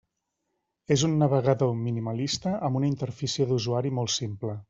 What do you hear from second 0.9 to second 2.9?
És un navegador minimalista amb